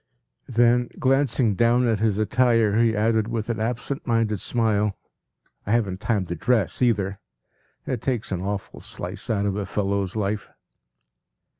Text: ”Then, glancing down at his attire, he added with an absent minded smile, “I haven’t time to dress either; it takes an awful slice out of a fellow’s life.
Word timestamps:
”Then, 0.47 0.89
glancing 0.97 1.53
down 1.53 1.85
at 1.85 1.99
his 1.99 2.17
attire, 2.17 2.79
he 2.79 2.95
added 2.95 3.27
with 3.27 3.51
an 3.51 3.59
absent 3.59 4.07
minded 4.07 4.39
smile, 4.39 4.97
“I 5.67 5.73
haven’t 5.73 6.01
time 6.01 6.25
to 6.25 6.35
dress 6.35 6.81
either; 6.81 7.19
it 7.85 8.01
takes 8.01 8.31
an 8.31 8.41
awful 8.41 8.79
slice 8.79 9.29
out 9.29 9.45
of 9.45 9.55
a 9.55 9.67
fellow’s 9.67 10.15
life. 10.15 10.49